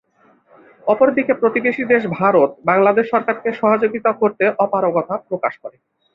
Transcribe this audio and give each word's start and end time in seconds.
অপরদিকে 0.87 1.33
প্রতিবেশী 1.33 1.83
দেশ 1.85 2.03
ভারত 2.17 2.49
বাংলাদেশ 2.69 3.05
সরকারকে 3.09 3.49
সহযোগিতা 3.53 4.11
করতে 4.21 4.43
অপারগতা 4.65 5.15
প্রকাশ 5.29 5.53
করে। 5.63 5.77